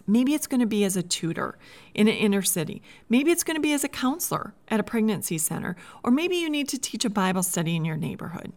Maybe 0.06 0.34
it's 0.34 0.46
going 0.46 0.60
to 0.60 0.66
be 0.66 0.84
as 0.84 0.96
a 0.96 1.02
tutor 1.02 1.58
in 1.94 2.08
an 2.08 2.14
inner 2.14 2.42
city. 2.42 2.82
Maybe 3.08 3.30
it's 3.30 3.44
going 3.44 3.56
to 3.56 3.60
be 3.60 3.72
as 3.72 3.84
a 3.84 3.88
counselor 3.88 4.54
at 4.68 4.80
a 4.80 4.84
pregnancy 4.84 5.38
center. 5.38 5.76
Or 6.02 6.10
maybe 6.10 6.36
you 6.36 6.50
need 6.50 6.68
to 6.70 6.78
teach 6.78 7.04
a 7.04 7.10
Bible 7.10 7.42
study 7.42 7.76
in 7.76 7.84
your 7.84 7.96
neighborhood. 7.96 8.52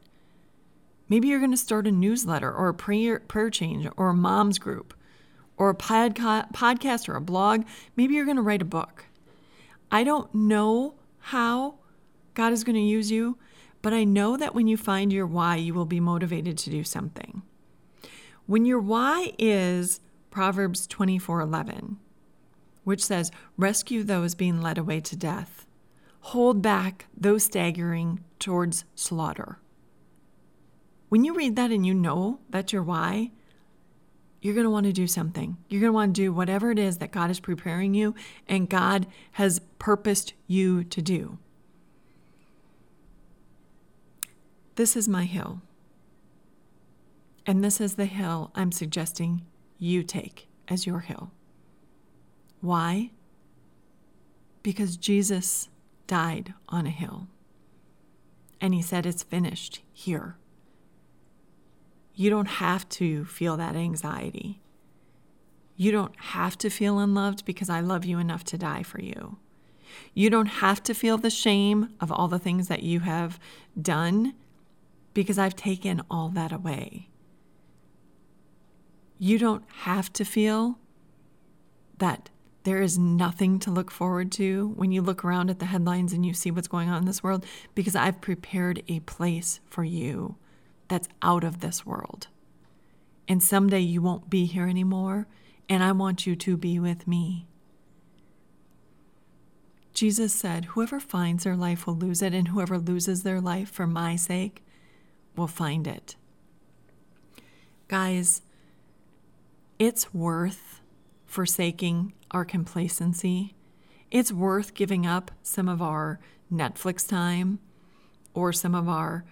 Maybe 1.07 1.27
you're 1.27 1.39
going 1.39 1.51
to 1.51 1.57
start 1.57 1.85
a 1.85 1.91
newsletter 1.91 2.51
or 2.51 2.69
a 2.69 2.73
prayer, 2.73 3.19
prayer 3.19 3.51
change 3.51 3.87
or 3.95 4.09
a 4.09 4.13
mom's 4.13 4.57
group 4.57 4.95
or 5.57 5.69
a 5.69 5.75
podca- 5.75 6.51
podcast 6.51 7.07
or 7.07 7.15
a 7.15 7.21
blog. 7.21 7.63
Maybe 7.95 8.15
you're 8.15 8.25
going 8.25 8.37
to 8.37 8.41
write 8.41 8.61
a 8.61 8.65
book. 8.65 9.05
I 9.91 10.03
don't 10.03 10.33
know 10.33 10.95
how 11.19 11.75
God 12.33 12.53
is 12.53 12.63
going 12.63 12.75
to 12.75 12.81
use 12.81 13.11
you, 13.11 13.37
but 13.85 13.93
I 13.93 14.03
know 14.03 14.35
that 14.35 14.55
when 14.55 14.65
you 14.65 14.77
find 14.77 15.13
your 15.13 15.27
why, 15.27 15.57
you 15.57 15.71
will 15.75 15.85
be 15.85 15.99
motivated 15.99 16.57
to 16.57 16.71
do 16.71 16.83
something. 16.83 17.43
When 18.47 18.65
your 18.65 18.79
why 18.79 19.33
is 19.37 19.99
Proverbs 20.31 20.87
24:11, 20.87 21.97
which 22.83 23.05
says, 23.05 23.31
"Rescue 23.57 24.01
those 24.01 24.33
being 24.33 24.59
led 24.59 24.79
away 24.79 25.01
to 25.01 25.15
death. 25.15 25.67
Hold 26.31 26.63
back 26.63 27.05
those 27.15 27.43
staggering 27.43 28.23
towards 28.39 28.85
slaughter." 28.95 29.59
When 31.09 31.23
you 31.23 31.35
read 31.35 31.55
that 31.55 31.69
and 31.71 31.85
you 31.85 31.93
know 31.93 32.39
that's 32.49 32.73
your 32.73 32.81
why, 32.81 33.33
you're 34.41 34.55
going 34.55 34.63
to 34.63 34.71
want 34.71 34.87
to 34.87 34.93
do 34.93 35.05
something. 35.05 35.57
You're 35.69 35.81
going 35.81 35.91
to 35.91 35.93
want 35.93 36.15
to 36.15 36.21
do 36.23 36.33
whatever 36.33 36.71
it 36.71 36.79
is 36.79 36.97
that 36.97 37.11
God 37.11 37.29
is 37.29 37.39
preparing 37.39 37.93
you 37.93 38.15
and 38.47 38.67
God 38.67 39.05
has 39.33 39.59
purposed 39.77 40.33
you 40.47 40.83
to 40.85 41.03
do. 41.03 41.37
This 44.75 44.95
is 44.95 45.07
my 45.07 45.23
hill. 45.23 45.61
And 47.45 47.63
this 47.63 47.79
is 47.79 47.95
the 47.95 48.05
hill 48.05 48.51
I'm 48.55 48.71
suggesting 48.71 49.45
you 49.77 50.03
take 50.03 50.49
as 50.67 50.85
your 50.85 50.99
hill. 50.99 51.31
Why? 52.59 53.11
Because 54.63 54.97
Jesus 54.97 55.69
died 56.07 56.53
on 56.67 56.87
a 56.87 56.91
hill. 56.91 57.27
And 58.59 58.73
he 58.73 58.81
said, 58.81 59.05
It's 59.05 59.23
finished 59.23 59.81
here. 59.93 60.37
You 62.13 62.29
don't 62.29 62.47
have 62.47 62.87
to 62.89 63.25
feel 63.25 63.57
that 63.57 63.75
anxiety. 63.75 64.61
You 65.75 65.91
don't 65.91 66.15
have 66.17 66.57
to 66.59 66.69
feel 66.69 66.99
unloved 66.99 67.45
because 67.45 67.69
I 67.69 67.81
love 67.81 68.05
you 68.05 68.17
enough 68.17 68.43
to 68.45 68.57
die 68.57 68.83
for 68.83 69.01
you. 69.01 69.37
You 70.13 70.29
don't 70.29 70.45
have 70.47 70.81
to 70.83 70.93
feel 70.93 71.17
the 71.17 71.29
shame 71.29 71.93
of 71.99 72.11
all 72.11 72.27
the 72.27 72.39
things 72.39 72.67
that 72.69 72.83
you 72.83 73.01
have 73.01 73.39
done 73.79 74.33
because 75.15 75.39
I've 75.39 75.55
taken 75.55 76.03
all 76.11 76.29
that 76.29 76.51
away. 76.51 77.09
You 79.17 79.39
don't 79.39 79.63
have 79.83 80.13
to 80.13 80.25
feel 80.25 80.77
that 81.97 82.29
there 82.63 82.81
is 82.81 82.99
nothing 82.99 83.57
to 83.59 83.71
look 83.71 83.89
forward 83.89 84.31
to 84.33 84.73
when 84.75 84.91
you 84.91 85.01
look 85.01 85.23
around 85.23 85.49
at 85.49 85.59
the 85.59 85.67
headlines 85.67 86.11
and 86.11 86.25
you 86.25 86.33
see 86.33 86.51
what's 86.51 86.67
going 86.67 86.89
on 86.89 86.97
in 86.97 87.05
this 87.05 87.23
world 87.23 87.45
because 87.73 87.95
I've 87.95 88.19
prepared 88.19 88.83
a 88.89 88.99
place 89.01 89.61
for 89.67 89.85
you 89.85 90.35
that's 90.89 91.07
out 91.21 91.45
of 91.45 91.61
this 91.61 91.85
world. 91.85 92.27
And 93.27 93.41
someday 93.41 93.79
you 93.79 94.01
won't 94.01 94.29
be 94.29 94.45
here 94.45 94.67
anymore, 94.67 95.27
and 95.69 95.81
I 95.81 95.93
want 95.93 96.27
you 96.27 96.35
to 96.35 96.57
be 96.57 96.77
with 96.77 97.07
me. 97.07 97.47
Jesus 99.93 100.33
said, 100.33 100.65
Whoever 100.65 100.99
finds 100.99 101.45
their 101.45 101.55
life 101.55 101.87
will 101.87 101.95
lose 101.95 102.21
it, 102.21 102.33
and 102.33 102.49
whoever 102.49 102.77
loses 102.77 103.23
their 103.23 103.39
life 103.39 103.71
for 103.71 103.87
my 103.87 104.17
sake 104.17 104.64
will 105.37 105.47
find 105.47 105.87
it. 105.87 106.15
Guys, 107.87 108.41
it's 109.77 110.13
worth 110.13 110.81
forsaking 111.25 112.13
our 112.31 112.45
complacency. 112.45 113.55
It's 114.11 114.31
worth 114.31 114.73
giving 114.73 115.05
up 115.05 115.31
some 115.43 115.67
of 115.67 115.81
our 115.81 116.19
Netflix 116.51 117.07
time 117.07 117.59
or 118.33 118.53
some 118.53 118.73
of 118.75 118.87
our 118.87 119.25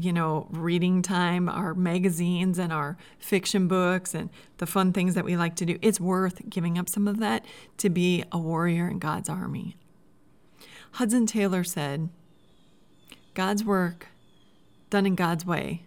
you 0.00 0.12
know, 0.12 0.46
reading 0.50 1.02
time, 1.02 1.48
our 1.48 1.74
magazines 1.74 2.58
and 2.58 2.72
our 2.72 2.96
fiction 3.18 3.66
books 3.66 4.14
and 4.14 4.30
the 4.58 4.66
fun 4.66 4.92
things 4.92 5.14
that 5.14 5.24
we 5.24 5.36
like 5.36 5.56
to 5.56 5.66
do. 5.66 5.78
It's 5.82 6.00
worth 6.00 6.48
giving 6.48 6.78
up 6.78 6.88
some 6.88 7.08
of 7.08 7.18
that 7.18 7.44
to 7.78 7.90
be 7.90 8.24
a 8.30 8.38
warrior 8.38 8.88
in 8.88 8.98
God's 8.98 9.28
army. 9.28 9.76
Hudson 10.92 11.26
Taylor 11.26 11.64
said, 11.64 12.08
God's 13.34 13.64
work 13.64 14.08
done 14.90 15.06
in 15.06 15.14
God's 15.14 15.44
way 15.44 15.84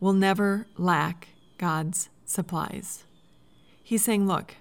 will 0.00 0.12
never 0.12 0.66
lack 0.76 1.28
God's 1.58 2.10
supplies. 2.24 3.04
He's 3.82 4.04
saying, 4.04 4.26
look, 4.26 4.56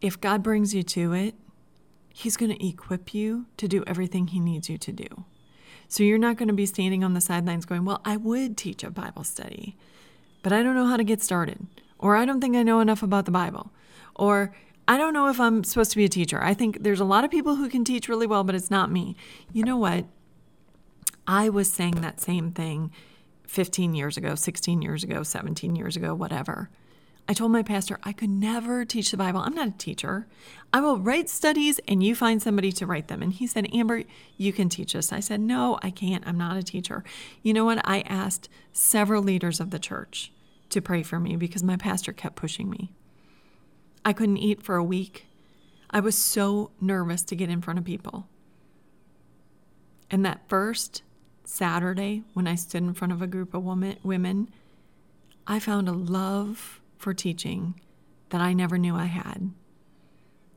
if 0.00 0.20
God 0.20 0.42
brings 0.42 0.74
you 0.74 0.82
to 0.82 1.12
it, 1.14 1.34
He's 2.12 2.36
going 2.36 2.56
to 2.56 2.66
equip 2.66 3.12
you 3.12 3.46
to 3.56 3.66
do 3.66 3.82
everything 3.86 4.28
He 4.28 4.38
needs 4.38 4.68
you 4.68 4.78
to 4.78 4.92
do. 4.92 5.24
So 5.88 6.02
you're 6.02 6.18
not 6.18 6.36
going 6.36 6.48
to 6.48 6.54
be 6.54 6.66
standing 6.66 7.02
on 7.02 7.14
the 7.14 7.20
sidelines 7.20 7.64
going, 7.64 7.84
Well, 7.84 8.00
I 8.04 8.16
would 8.16 8.56
teach 8.56 8.84
a 8.84 8.90
Bible 8.90 9.24
study, 9.24 9.76
but 10.42 10.52
I 10.52 10.62
don't 10.62 10.74
know 10.74 10.86
how 10.86 10.96
to 10.96 11.04
get 11.04 11.22
started. 11.22 11.66
Or 11.98 12.16
I 12.16 12.24
don't 12.24 12.40
think 12.40 12.54
I 12.54 12.62
know 12.62 12.80
enough 12.80 13.02
about 13.02 13.24
the 13.24 13.30
Bible. 13.30 13.72
Or 14.14 14.54
I 14.86 14.98
don't 14.98 15.14
know 15.14 15.28
if 15.28 15.40
I'm 15.40 15.64
supposed 15.64 15.90
to 15.92 15.96
be 15.96 16.04
a 16.04 16.08
teacher. 16.08 16.42
I 16.42 16.52
think 16.52 16.82
there's 16.82 17.00
a 17.00 17.04
lot 17.04 17.24
of 17.24 17.30
people 17.30 17.56
who 17.56 17.68
can 17.68 17.84
teach 17.84 18.08
really 18.08 18.26
well, 18.26 18.44
but 18.44 18.54
it's 18.54 18.70
not 18.70 18.90
me. 18.90 19.16
You 19.52 19.64
know 19.64 19.78
what? 19.78 20.04
I 21.26 21.48
was 21.48 21.72
saying 21.72 22.00
that 22.00 22.20
same 22.20 22.52
thing 22.52 22.90
15 23.46 23.94
years 23.94 24.16
ago, 24.16 24.34
16 24.34 24.82
years 24.82 25.04
ago, 25.04 25.22
17 25.22 25.76
years 25.76 25.96
ago, 25.96 26.14
whatever. 26.14 26.70
I 27.26 27.32
told 27.32 27.52
my 27.52 27.62
pastor 27.62 27.98
I 28.02 28.12
could 28.12 28.28
never 28.28 28.84
teach 28.84 29.10
the 29.10 29.16
Bible. 29.16 29.40
I'm 29.40 29.54
not 29.54 29.68
a 29.68 29.78
teacher. 29.78 30.26
I 30.72 30.80
will 30.80 30.98
write 30.98 31.30
studies 31.30 31.80
and 31.88 32.02
you 32.02 32.14
find 32.14 32.42
somebody 32.42 32.70
to 32.72 32.86
write 32.86 33.08
them. 33.08 33.22
And 33.22 33.32
he 33.32 33.46
said, 33.46 33.68
Amber, 33.72 34.02
you 34.36 34.52
can 34.52 34.68
teach 34.68 34.94
us. 34.94 35.12
I 35.12 35.20
said, 35.20 35.40
No, 35.40 35.78
I 35.82 35.90
can't. 35.90 36.26
I'm 36.26 36.36
not 36.36 36.58
a 36.58 36.62
teacher. 36.62 37.02
You 37.42 37.54
know 37.54 37.64
what? 37.64 37.80
I 37.84 38.00
asked 38.00 38.50
several 38.72 39.22
leaders 39.22 39.58
of 39.58 39.70
the 39.70 39.78
church 39.78 40.32
to 40.68 40.82
pray 40.82 41.02
for 41.02 41.18
me 41.18 41.36
because 41.36 41.62
my 41.62 41.76
pastor 41.76 42.12
kept 42.12 42.36
pushing 42.36 42.68
me. 42.68 42.92
I 44.04 44.12
couldn't 44.12 44.38
eat 44.38 44.62
for 44.62 44.76
a 44.76 44.84
week. 44.84 45.26
I 45.90 46.00
was 46.00 46.16
so 46.16 46.72
nervous 46.80 47.22
to 47.22 47.36
get 47.36 47.48
in 47.48 47.62
front 47.62 47.78
of 47.78 47.84
people. 47.84 48.26
And 50.10 50.26
that 50.26 50.42
first 50.48 51.02
Saturday, 51.44 52.22
when 52.32 52.46
I 52.46 52.54
stood 52.54 52.82
in 52.82 52.94
front 52.94 53.12
of 53.12 53.22
a 53.22 53.26
group 53.26 53.54
of 53.54 53.62
woman, 53.62 53.96
women, 54.02 54.48
I 55.46 55.58
found 55.58 55.88
a 55.88 55.92
love 55.92 56.80
for 56.98 57.12
teaching 57.12 57.78
that 58.30 58.40
I 58.40 58.52
never 58.52 58.78
knew 58.78 58.96
I 58.96 59.04
had. 59.04 59.50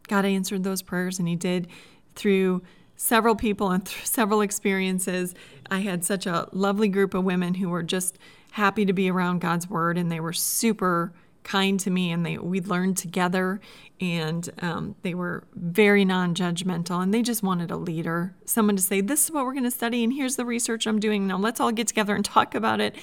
God 0.08 0.26
answered 0.26 0.64
those 0.64 0.82
prayers, 0.82 1.20
and 1.20 1.28
He 1.28 1.36
did 1.36 1.68
through 2.16 2.62
several 2.96 3.36
people 3.36 3.70
and 3.70 3.86
through 3.86 4.06
several 4.06 4.42
experiences. 4.42 5.36
I 5.70 5.80
had 5.80 6.04
such 6.06 6.26
a 6.26 6.48
lovely 6.52 6.88
group 6.88 7.14
of 7.14 7.24
women 7.24 7.56
who 7.56 7.70
were 7.70 7.84
just 7.84 8.18
happy 8.52 8.86
to 8.86 8.94
be 8.94 9.12
around 9.12 9.40
God's 9.40 9.70
Word, 9.70 9.98
and 9.98 10.12
they 10.12 10.20
were 10.20 10.34
super 10.34 11.14
kind 11.48 11.80
to 11.80 11.90
me 11.90 12.12
and 12.12 12.26
they 12.26 12.38
we 12.38 12.60
learned 12.60 12.98
together 12.98 13.62
and 14.02 14.50
um, 14.62 14.96
they 15.02 15.14
were 15.14 15.48
very 15.56 16.04
non-judgmental 16.04 17.02
and 17.02 17.14
they 17.14 17.22
just 17.22 17.42
wanted 17.42 17.72
a 17.72 17.78
leader 17.78 18.36
someone 18.44 18.76
to 18.76 18.82
say 18.82 19.00
this 19.00 19.24
is 19.24 19.32
what 19.32 19.46
we're 19.46 19.54
going 19.54 19.64
to 19.64 19.72
study 19.72 20.04
and 20.04 20.14
here's 20.14 20.36
the 20.36 20.46
research 20.46 20.86
i'm 20.86 21.00
doing. 21.00 21.26
Now 21.26 21.38
let's 21.38 21.60
all 21.60 21.72
get 21.72 21.88
together 21.88 22.16
and 22.16 22.26
talk 22.26 22.54
about 22.54 22.82
it 22.82 22.96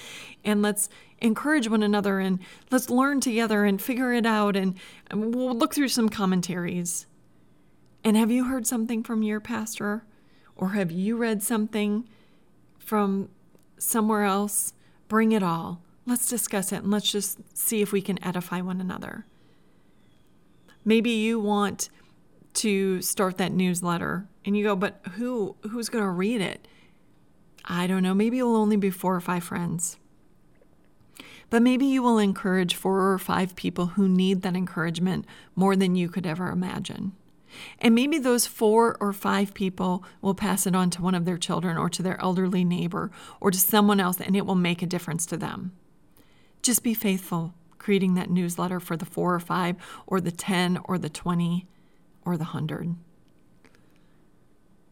and 0.43 0.61
let's 0.61 0.89
encourage 1.19 1.67
one 1.67 1.81
another 1.81 2.19
and 2.19 2.39
let's 2.69 2.89
learn 2.89 3.19
together 3.19 3.65
and 3.65 3.81
figure 3.81 4.13
it 4.13 4.25
out 4.25 4.55
and, 4.55 4.75
and 5.09 5.33
we'll 5.33 5.55
look 5.55 5.73
through 5.73 5.87
some 5.87 6.09
commentaries. 6.09 7.07
And 8.03 8.15
have 8.15 8.29
you 8.29 8.45
heard 8.45 8.67
something 8.67 9.01
from 9.01 9.23
your 9.23 9.39
pastor? 9.39 10.05
Or 10.55 10.69
have 10.69 10.91
you 10.91 11.17
read 11.17 11.41
something 11.41 12.07
from 12.77 13.29
somewhere 13.77 14.23
else? 14.23 14.73
Bring 15.07 15.31
it 15.31 15.41
all 15.41 15.81
Let's 16.07 16.29
discuss 16.29 16.71
it 16.71 16.83
and 16.83 16.91
let's 16.91 17.11
just 17.11 17.39
see 17.57 17.81
if 17.81 17.91
we 17.91 18.01
can 18.01 18.23
edify 18.23 18.61
one 18.61 18.79
another. 18.79 19.25
Maybe 20.83 21.09
you 21.09 21.39
want 21.39 21.89
to 22.55 23.01
start 23.01 23.37
that 23.37 23.51
newsletter 23.51 24.27
and 24.45 24.55
you 24.55 24.63
go, 24.63 24.75
but 24.75 25.01
who 25.15 25.55
who's 25.71 25.89
going 25.89 26.03
to 26.03 26.09
read 26.09 26.41
it? 26.41 26.67
I 27.65 27.87
don't 27.87 28.03
know, 28.03 28.13
maybe 28.13 28.37
it 28.37 28.43
will 28.43 28.55
only 28.55 28.77
be 28.77 28.91
four 28.91 29.15
or 29.15 29.21
five 29.21 29.43
friends. 29.43 29.97
But 31.49 31.63
maybe 31.63 31.85
you 31.85 32.03
will 32.03 32.19
encourage 32.19 32.75
four 32.75 33.11
or 33.11 33.17
five 33.17 33.55
people 33.55 33.87
who 33.87 34.07
need 34.07 34.43
that 34.43 34.55
encouragement 34.55 35.25
more 35.55 35.75
than 35.75 35.95
you 35.95 36.09
could 36.09 36.27
ever 36.27 36.49
imagine. 36.49 37.13
And 37.79 37.95
maybe 37.95 38.19
those 38.19 38.45
four 38.45 38.97
or 38.99 39.13
five 39.13 39.53
people 39.53 40.03
will 40.21 40.35
pass 40.35 40.67
it 40.67 40.75
on 40.75 40.89
to 40.91 41.01
one 41.01 41.15
of 41.15 41.25
their 41.25 41.37
children 41.37 41.77
or 41.77 41.89
to 41.89 42.03
their 42.03 42.19
elderly 42.21 42.63
neighbor 42.63 43.11
or 43.39 43.51
to 43.51 43.57
someone 43.57 43.99
else, 43.99 44.19
and 44.19 44.35
it 44.35 44.45
will 44.45 44.55
make 44.55 44.81
a 44.81 44.87
difference 44.87 45.25
to 45.27 45.37
them. 45.37 45.71
Just 46.65 46.81
be 46.81 46.95
faithful 46.95 47.53
creating 47.77 48.15
that 48.15 48.31
newsletter 48.31 48.79
for 48.79 48.97
the 48.97 49.05
four 49.05 49.35
or 49.35 49.39
five 49.39 49.75
or 50.07 50.19
the 50.19 50.31
10 50.31 50.79
or 50.85 50.97
the 50.97 51.09
20 51.09 51.67
or 52.25 52.37
the 52.37 52.45
100. 52.45 52.95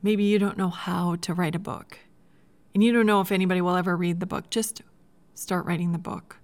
Maybe 0.04 0.24
you 0.24 0.38
don't 0.38 0.56
know 0.56 0.70
how 0.70 1.16
to 1.16 1.34
write 1.34 1.56
a 1.56 1.60
book 1.60 1.98
and 2.76 2.84
you 2.84 2.94
don't 2.94 3.08
know 3.08 3.22
if 3.22 3.32
anybody 3.32 3.60
will 3.60 3.76
ever 3.76 3.98
read 3.98 4.20
the 4.20 4.28
book. 4.28 4.52
Just 4.52 4.84
start 5.34 5.66
writing 5.66 5.94
the 5.94 5.98
book 5.98 6.38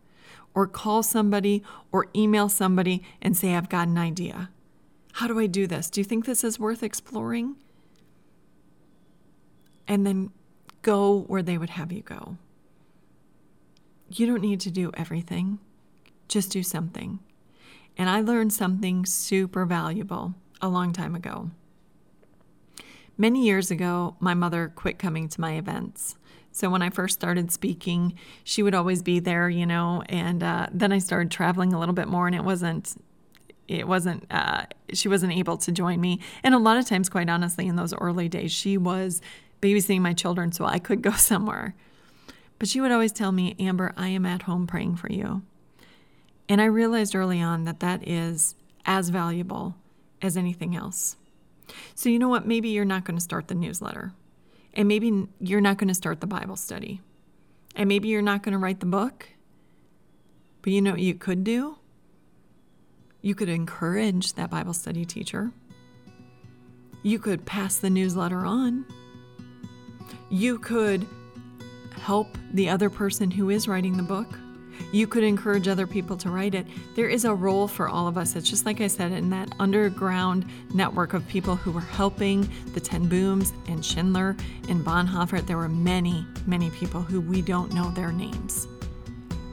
or 0.55 0.65
call 0.65 1.03
somebody 1.03 1.61
or 1.91 2.07
email 2.15 2.49
somebody 2.49 3.03
and 3.21 3.37
say, 3.37 3.53
I've 3.53 3.69
got 3.69 3.87
an 3.87 3.99
idea. 3.99 4.49
How 5.11 5.27
do 5.27 5.39
I 5.39 5.45
do 5.45 5.67
this? 5.67 5.91
Do 5.91 6.01
you 6.01 6.05
think 6.05 6.25
this 6.25 6.43
is 6.43 6.57
worth 6.57 6.81
exploring? 6.81 7.55
And 9.87 10.07
then 10.07 10.31
go 10.81 11.19
where 11.27 11.43
they 11.43 11.59
would 11.59 11.69
have 11.69 11.91
you 11.91 12.01
go. 12.01 12.37
You 14.11 14.25
don't 14.25 14.41
need 14.41 14.59
to 14.61 14.71
do 14.71 14.91
everything, 14.95 15.59
just 16.27 16.51
do 16.51 16.63
something. 16.63 17.19
And 17.97 18.09
I 18.09 18.21
learned 18.21 18.53
something 18.53 19.05
super 19.05 19.65
valuable 19.65 20.33
a 20.61 20.69
long 20.69 20.93
time 20.93 21.15
ago. 21.15 21.51
Many 23.17 23.45
years 23.45 23.69
ago, 23.69 24.15
my 24.19 24.33
mother 24.33 24.71
quit 24.73 24.97
coming 24.97 25.27
to 25.27 25.41
my 25.41 25.55
events. 25.55 26.15
So 26.51 26.69
when 26.69 26.81
I 26.81 26.89
first 26.89 27.13
started 27.13 27.51
speaking, 27.51 28.17
she 28.43 28.63
would 28.63 28.73
always 28.73 29.03
be 29.03 29.19
there, 29.19 29.49
you 29.49 29.65
know, 29.65 30.03
and 30.07 30.41
uh, 30.41 30.67
then 30.71 30.91
I 30.91 30.99
started 30.99 31.29
traveling 31.29 31.73
a 31.73 31.79
little 31.79 31.93
bit 31.93 32.07
more, 32.07 32.27
and 32.27 32.35
it 32.35 32.43
wasn't. 32.43 33.01
It 33.67 33.87
wasn't, 33.87 34.25
uh, 34.31 34.65
she 34.93 35.07
wasn't 35.07 35.33
able 35.33 35.55
to 35.57 35.71
join 35.71 36.01
me. 36.01 36.21
And 36.41 36.55
a 36.55 36.57
lot 36.57 36.77
of 36.77 36.87
times, 36.87 37.07
quite 37.07 37.29
honestly, 37.29 37.67
in 37.67 37.75
those 37.75 37.93
early 37.93 38.27
days, 38.27 38.51
she 38.51 38.79
was 38.79 39.21
babysitting 39.61 40.01
my 40.01 40.13
children 40.13 40.51
so 40.51 40.65
I 40.65 40.79
could 40.79 41.03
go 41.03 41.11
somewhere. 41.29 41.75
But 42.59 42.67
she 42.67 42.81
would 42.81 42.91
always 42.91 43.13
tell 43.13 43.31
me, 43.31 43.55
Amber, 43.57 43.93
I 43.95 44.09
am 44.09 44.25
at 44.25 44.43
home 44.43 44.67
praying 44.67 44.97
for 44.97 45.11
you. 45.11 45.41
And 46.49 46.61
I 46.61 46.65
realized 46.65 47.15
early 47.15 47.41
on 47.41 47.63
that 47.63 47.79
that 47.79 48.07
is 48.07 48.55
as 48.85 49.09
valuable 49.09 49.75
as 50.21 50.35
anything 50.35 50.75
else. 50.75 51.15
So, 51.95 52.09
you 52.09 52.19
know 52.19 52.27
what? 52.27 52.47
Maybe 52.47 52.69
you're 52.69 52.85
not 52.85 53.05
going 53.05 53.17
to 53.17 53.23
start 53.23 53.47
the 53.47 53.55
newsletter. 53.55 54.13
And 54.73 54.87
maybe 54.87 55.27
you're 55.39 55.61
not 55.61 55.77
going 55.77 55.87
to 55.87 55.93
start 55.93 56.19
the 56.19 56.27
Bible 56.27 56.55
study. 56.55 57.01
And 57.75 57.87
maybe 57.87 58.09
you're 58.09 58.21
not 58.21 58.43
going 58.43 58.53
to 58.53 58.57
write 58.57 58.81
the 58.81 58.85
book. 58.85 59.27
But 60.61 60.73
you 60.73 60.81
know 60.81 60.91
what 60.91 60.99
you 60.99 61.15
could 61.15 61.43
do? 61.43 61.77
You 63.21 63.35
could 63.35 63.49
encourage 63.49 64.33
that 64.33 64.49
Bible 64.49 64.73
study 64.73 65.05
teacher. 65.05 65.51
You 67.03 67.19
could 67.19 67.45
pass 67.45 67.77
the 67.77 67.89
newsletter 67.89 68.45
on. 68.45 68.85
You 70.29 70.59
could 70.59 71.07
help 71.99 72.37
the 72.53 72.69
other 72.69 72.89
person 72.89 73.29
who 73.29 73.49
is 73.49 73.67
writing 73.67 73.95
the 73.95 74.03
book. 74.03 74.27
You 74.91 75.07
could 75.07 75.23
encourage 75.23 75.67
other 75.67 75.85
people 75.85 76.17
to 76.17 76.29
write 76.29 76.55
it. 76.55 76.65
There 76.95 77.09
is 77.09 77.25
a 77.25 77.33
role 77.33 77.67
for 77.67 77.87
all 77.87 78.07
of 78.07 78.17
us. 78.17 78.35
It's 78.35 78.49
just 78.49 78.65
like 78.65 78.81
I 78.81 78.87
said 78.87 79.11
in 79.11 79.29
that 79.29 79.53
underground 79.59 80.45
network 80.73 81.13
of 81.13 81.27
people 81.27 81.55
who 81.55 81.71
were 81.71 81.81
helping 81.81 82.49
the 82.73 82.79
Ten 82.79 83.07
Booms 83.07 83.53
and 83.67 83.85
Schindler 83.85 84.35
and 84.67 84.83
Bonhoeffer. 84.83 85.45
There 85.45 85.57
were 85.57 85.69
many, 85.69 86.25
many 86.47 86.69
people 86.71 87.01
who 87.01 87.21
we 87.21 87.41
don't 87.41 87.73
know 87.73 87.91
their 87.91 88.11
names. 88.11 88.67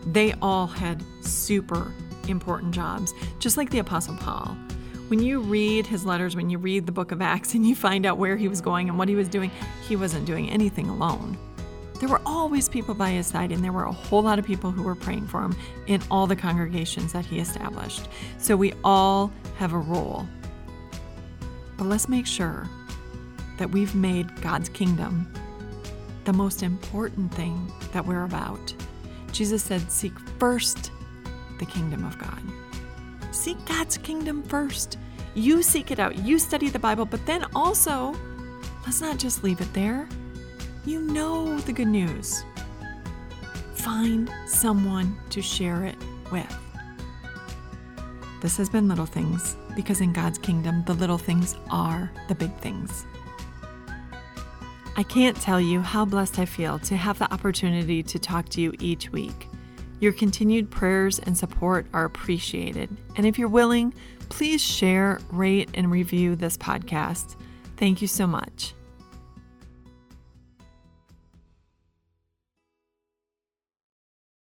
They 0.06 0.32
all 0.40 0.66
had 0.66 1.02
super 1.20 1.92
important 2.28 2.72
jobs, 2.72 3.12
just 3.38 3.56
like 3.56 3.70
the 3.70 3.80
Apostle 3.80 4.16
Paul. 4.16 4.56
When 5.08 5.22
you 5.22 5.40
read 5.40 5.86
his 5.86 6.04
letters, 6.04 6.34
when 6.34 6.50
you 6.50 6.58
read 6.58 6.86
the 6.86 6.92
book 6.92 7.12
of 7.12 7.20
Acts 7.20 7.54
and 7.54 7.66
you 7.66 7.74
find 7.74 8.06
out 8.06 8.18
where 8.18 8.36
he 8.36 8.48
was 8.48 8.60
going 8.60 8.88
and 8.88 8.98
what 8.98 9.08
he 9.08 9.14
was 9.14 9.28
doing, 9.28 9.50
he 9.86 9.96
wasn't 9.96 10.26
doing 10.26 10.48
anything 10.50 10.88
alone. 10.88 11.36
There 11.98 12.08
were 12.08 12.20
always 12.26 12.68
people 12.68 12.94
by 12.94 13.10
his 13.10 13.26
side, 13.26 13.52
and 13.52 13.64
there 13.64 13.72
were 13.72 13.84
a 13.84 13.92
whole 13.92 14.22
lot 14.22 14.38
of 14.38 14.44
people 14.44 14.70
who 14.70 14.82
were 14.82 14.94
praying 14.94 15.26
for 15.26 15.42
him 15.42 15.56
in 15.86 16.02
all 16.10 16.26
the 16.26 16.36
congregations 16.36 17.12
that 17.12 17.24
he 17.24 17.38
established. 17.38 18.08
So 18.38 18.56
we 18.56 18.74
all 18.84 19.32
have 19.56 19.72
a 19.72 19.78
role. 19.78 20.26
But 21.76 21.86
let's 21.86 22.08
make 22.08 22.26
sure 22.26 22.68
that 23.58 23.70
we've 23.70 23.94
made 23.94 24.40
God's 24.42 24.68
kingdom 24.68 25.32
the 26.24 26.32
most 26.32 26.62
important 26.62 27.32
thing 27.32 27.72
that 27.92 28.04
we're 28.04 28.24
about. 28.24 28.74
Jesus 29.32 29.62
said, 29.62 29.90
Seek 29.90 30.18
first 30.38 30.90
the 31.58 31.66
kingdom 31.66 32.04
of 32.04 32.18
God. 32.18 32.42
Seek 33.30 33.62
God's 33.64 33.96
kingdom 33.98 34.42
first. 34.42 34.98
You 35.34 35.62
seek 35.62 35.90
it 35.90 35.98
out, 35.98 36.16
you 36.16 36.38
study 36.38 36.68
the 36.68 36.78
Bible, 36.78 37.04
but 37.04 37.24
then 37.26 37.44
also, 37.54 38.14
let's 38.84 39.00
not 39.00 39.18
just 39.18 39.44
leave 39.44 39.60
it 39.60 39.72
there 39.74 40.08
you 40.86 41.00
know 41.00 41.58
the 41.58 41.72
good 41.72 41.88
news. 41.88 42.44
Find 43.74 44.30
someone 44.46 45.18
to 45.30 45.42
share 45.42 45.84
it 45.84 45.96
with. 46.30 46.56
This 48.40 48.56
has 48.56 48.68
been 48.68 48.86
Little 48.86 49.06
Things 49.06 49.56
because 49.74 50.00
in 50.00 50.12
God's 50.12 50.38
kingdom, 50.38 50.84
the 50.86 50.94
little 50.94 51.18
things 51.18 51.56
are 51.70 52.10
the 52.28 52.36
big 52.36 52.54
things. 52.58 53.04
I 54.96 55.02
can't 55.02 55.36
tell 55.36 55.60
you 55.60 55.80
how 55.80 56.04
blessed 56.04 56.38
I 56.38 56.46
feel 56.46 56.78
to 56.80 56.96
have 56.96 57.18
the 57.18 57.32
opportunity 57.32 58.02
to 58.04 58.18
talk 58.18 58.48
to 58.50 58.60
you 58.60 58.72
each 58.78 59.10
week. 59.10 59.48
Your 59.98 60.12
continued 60.12 60.70
prayers 60.70 61.18
and 61.18 61.36
support 61.36 61.86
are 61.92 62.04
appreciated. 62.04 62.96
And 63.16 63.26
if 63.26 63.38
you're 63.38 63.48
willing, 63.48 63.92
please 64.28 64.62
share, 64.62 65.18
rate, 65.32 65.68
and 65.74 65.90
review 65.90 66.36
this 66.36 66.56
podcast. 66.56 67.34
Thank 67.76 68.00
you 68.00 68.08
so 68.08 68.26
much. 68.26 68.75